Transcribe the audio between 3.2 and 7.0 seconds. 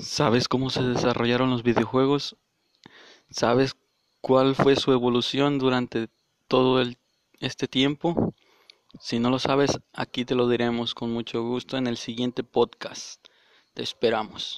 ¿Sabes cuál fue su evolución durante todo